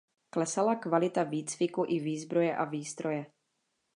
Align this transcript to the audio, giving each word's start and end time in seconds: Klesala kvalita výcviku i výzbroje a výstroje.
Klesala 0.35 0.73
kvalita 0.85 1.21
výcviku 1.33 1.81
i 1.87 1.97
výzbroje 2.07 2.51
a 2.57 2.63
výstroje. 2.73 3.23